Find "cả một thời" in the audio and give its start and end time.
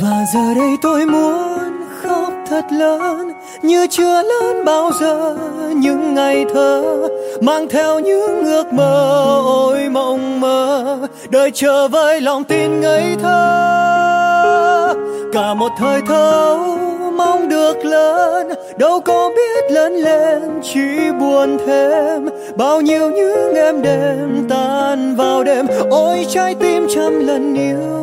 15.32-16.00